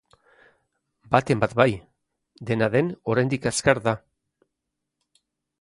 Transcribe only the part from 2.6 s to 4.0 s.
den, oraindik azkar da.